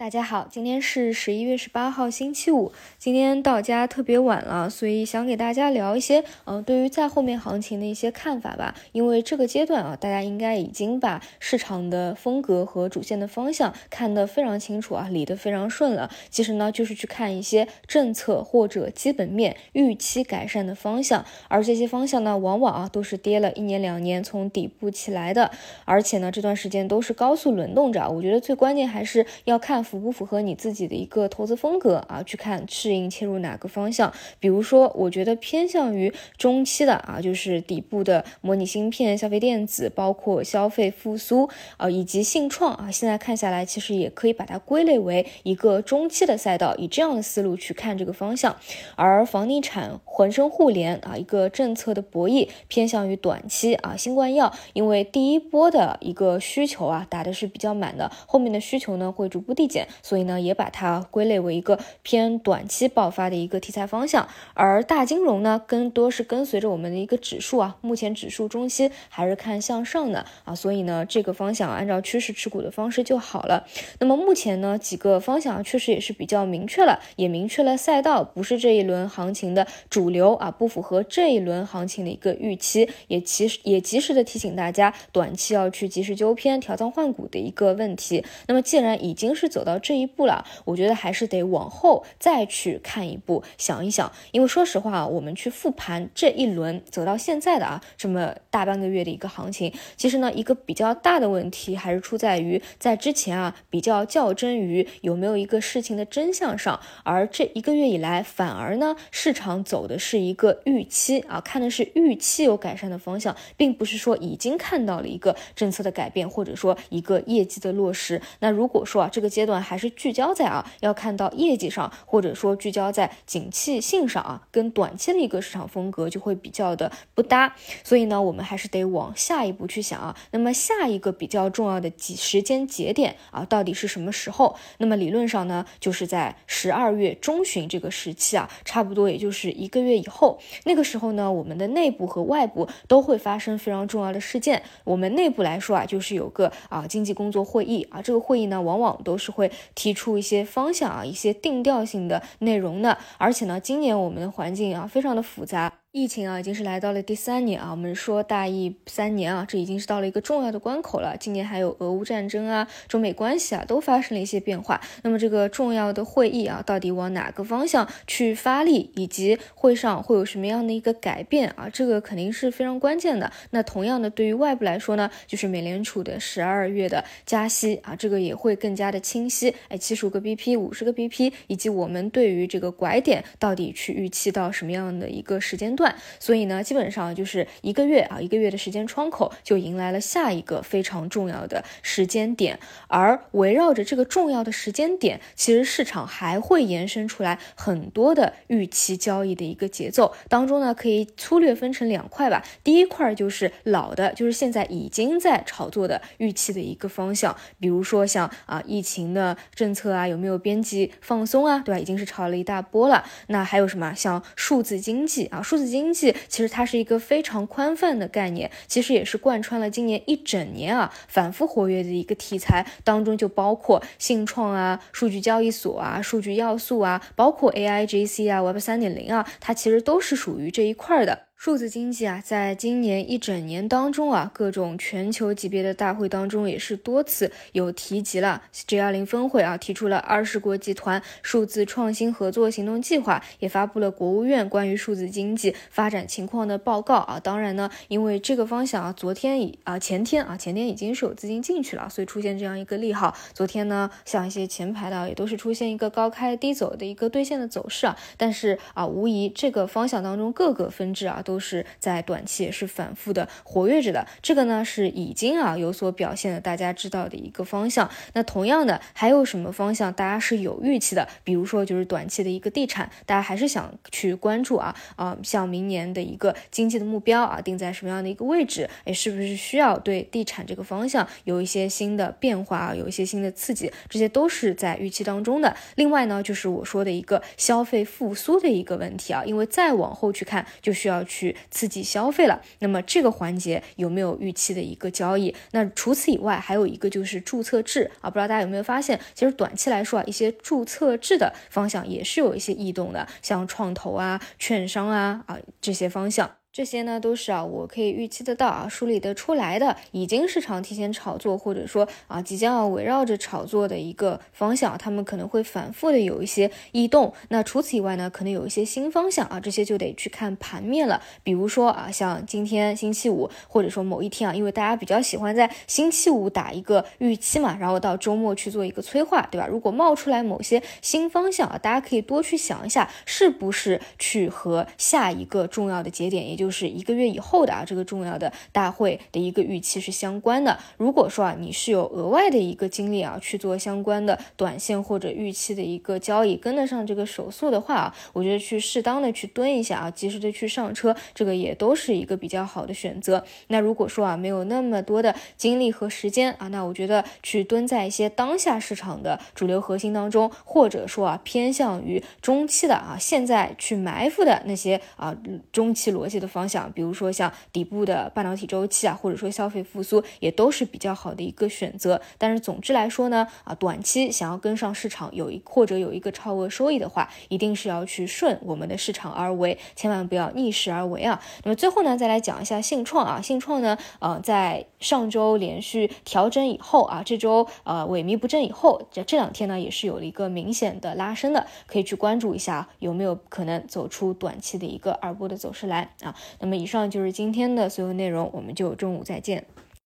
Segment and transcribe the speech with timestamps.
[0.00, 2.72] 大家好，今天是十一月十八号，星期五。
[2.96, 8.74] 今天到家特别晚了，所以想给大家聊一些，嗯，对于在后面行情的一些看法吧。
[8.92, 16.10] 因为这个阶段啊，大家应该已经把市场的风格和主线的方向看得非常清楚啊，理得非常顺了。
[16.30, 25.50] 其实呢，就是去看一些政策或者基本面预期改善的方向，而这些方向呢，往往啊都是跌了一年两年从底部起来的，
[25.84, 28.08] 而且呢，这段时间都是高速轮动着。
[28.08, 29.84] 我觉得最关键还是要看。
[29.90, 32.22] 符不符合你自己的一个投资风格啊？
[32.22, 34.12] 去看适应切入哪个方向？
[34.38, 42.88] 比如说，我觉得偏向于中期的啊，就是底部的模拟芯片、消费电子，包括消费复苏啊，以及信创啊。
[42.88, 48.54] 现在看下来，其实也可以把它归类为一个中期的赛道，以这样的思路去看这个方向。
[48.94, 53.96] 而房地产、浑身互联啊，一个政策的博弈偏向于短期啊。
[53.96, 59.79] 新冠药因为第一波的一个需求啊，打的是比较满的，后面的需求呢会逐步递减。
[60.02, 73.66] 所以呢，也把它归类为一个偏短期爆发的一个题材方向，而大金融呢，更多是跟随着我们的一个指数啊，目前指数中期还是看向上的啊，所以呢，这个方向按照趋势持股的方式就好了。
[73.98, 88.24] 那么目前呢，几个方向确实也是比较明确了，也明确了赛道不是这一轮行情的主流啊，不符合这一轮行情的一个预期，也其实也及时的提醒大家，短期要去及时纠偏调仓换股的一个问题。
[88.46, 94.10] 那么既然已经是走到到这一步了，我觉得还是得往后再去看一步，想一想。
[94.32, 106.80] 因为说实话，我们去复盘这一轮走到现在的啊，这么大半个月的一个行情，其实呢，一个比较大的问题还是出在于在之前啊，比较较真于有没有一个事情的真相上。
[107.04, 118.20] 而这一个月以来，反而呢，市场走的是一个预期啊，看的是预期有改善的方向，并不是说已经看到了一个政策的改变，或者说一个业绩的落实。
[118.40, 127.54] 那如果说啊，这个阶段，还是聚焦在啊，要看到业绩上，或者说聚焦在景气性上啊，跟短期的一个市场风格就会比较的不搭。
[127.84, 130.16] 所以呢，我们还是得往下一步去想啊。
[130.30, 134.56] 那么下一个比较重要的几时间节点啊，到底是什么时候？
[134.78, 140.38] 那么理论上呢，就是在十二月中旬这个时期啊，差不多也就是一个月以后。
[140.64, 144.62] 那个时候呢，我们的内部和外部都会发生非常重要的事件。
[144.84, 149.39] 我们内部来说啊，就是有个啊经济工作会议啊，这个会议呢，往往都是会。
[149.40, 155.79] 会提出一些方向啊，一些定调性的内容呢，而且呢，今年我们的环境啊，非常的复杂。
[155.92, 157.72] 疫情啊，已经是来到了第三年啊。
[157.72, 161.16] 我们说大疫三年啊，这已经是到了一个重要的关口了。
[161.18, 164.80] 今年还有俄乌战争啊，中美关系啊，都发生了一些变化。
[165.02, 171.68] 那么这个重要的会议啊，到底往哪个方向去发力，以及会上会有什么样的一个改变啊？
[171.68, 173.32] 这个肯定是非常关键的。
[173.50, 179.52] 那同样的，对于外部来说呢，就是美联储的十二月的加息啊，这个也会更加的清晰。
[179.66, 185.96] 哎，七十五个 BP，五十个 BP，以及我们对于这个拐点到底去预期到什么样的一个时间段？
[186.18, 192.58] 所以呢，基本上就是一个月啊，一个月的时间窗口就迎来了下一个非常重要的时间点，
[192.88, 202.44] 而围绕着这个重要的时间点，其实市场还会延伸出来很多的预期交易的一个节奏当中呢，可以粗略分成两块吧。
[202.62, 211.78] 第一块就是老的，就是现在已经在炒作的预期的一个方向，比如说像啊疫情的政策啊有没有边际放松啊，对吧？
[211.78, 213.06] 已经是炒了一大波了。
[213.28, 215.69] 那还有什么像数字经济啊，数字。
[215.70, 231.29] 经济其实它是一个非常宽泛的概念，其实也是贯穿了今年一整年啊反复活跃的一个题材当中，就包括信创啊、数据交易所啊、数据要素啊，包括 AI、GC 啊、Web 三点零啊，它其实都是属于这一块的。
[231.42, 238.42] 数字经济啊，在今年一整年当中啊，各种全球级别的大会当中也是多次有提及了。
[238.52, 247.18] G 二零峰会啊，提出了二十国集团数字创新合作行动计划，也发布了国务院关于数字经济发展情况的报告啊。
[247.18, 253.16] 当然呢，因为这个方向啊，昨天已啊前天啊前天已经是有资金进去了，所以出现这样一个利好。
[253.32, 257.96] 昨天呢，像一些前排的啊也都是出现一个高开低走的一个兑现的走势啊。
[258.18, 261.22] 但是啊，无疑这个方向当中各个分支啊。
[261.30, 267.88] 都是在短期也是反复的活跃着的，这个呢是已经啊有所表现的，大家知道的一个方向。
[268.14, 271.06] 那同样的还有什么方向大家是有预期的？
[271.22, 278.68] 比如说就是短期的一个地产，大家还是想去关注啊啊，像明年的一个经济的目标啊定在什么样的一个位置？
[278.84, 283.70] 哎，是不是需要对地产这个方向有一些新的变化啊，有一些新的刺激？
[283.88, 285.54] 这些都是在预期当中的。
[285.76, 291.19] 另外呢，就是我说的一个消费复苏的一个问题啊，因为再往后去看，就需要去。
[291.20, 292.40] 去刺激消费了。
[292.60, 295.34] 那么这个环节有没有预期的一个交易？
[295.50, 306.39] 那除此以外，还有一个就是注册制啊，不知道大家有没有发现，其实短期来说啊，一些注册制的方向也是有一些异动的，像创投啊、券商啊啊这些方向。
[306.60, 317.14] 这些呢都是啊，我可以预期得到啊，梳理得出来的，已经市场提前炒作，或者说啊，即将要围绕着炒作的一个方向，他们可能会反复的有一些异动。
[317.30, 321.02] 那除此以外呢，可能有一些新方向啊，这些就得去看盘面了。
[321.22, 329.46] 比如说啊，像今天星期五，或者说某一天啊，因为大家比较喜欢在星期五打一个预期嘛，然后到周末去做一个催化，对吧？
[329.46, 340.58] 如果冒出来某些新方向啊，大家可以多去想一下，是不是去和下一个重要的节点，也就就是一个月以后的啊，这个重要的大会的一个预期是相关的。
[340.76, 353.24] 如果说啊，你是有额外的一个精力啊，去做相关的短线或者预期的一个交易，跟得上这个手速的话啊，我觉得去适当的去蹲一下啊，及时的去上车，这个也都是一个比较好的选择。
[353.46, 365.16] 那如果说啊，没有那么多的精力和时间啊，那我觉得去蹲在一些当下市场的主流核心当中，或者说啊，偏向于中期的啊，现在去埋伏的那些啊，
[365.52, 366.70] 中期逻辑的方向。
[366.72, 372.00] 比如说像底部的半导体周期啊，或者说消费复苏，也都是比较好的一个选择。
[372.16, 381.20] 但是总之来说呢，啊，短期想要跟上市场有一或者有一个超额收益的话，一定是要去顺我们的市场而为，千万不要逆势而为啊。
[381.44, 396.14] 那么最后呢，再来讲一下信创啊，信创呢，呃，在上周连续调整以后啊，这周呃萎靡不振以后，这这两天呢也是有了一个明显的拉升的，可以去关注一下有没有可能走出短期的一个二波的走势来啊。
[396.38, 396.60] 那么。
[396.60, 399.46] 以上就是今天的所有内容，我们就中午再见。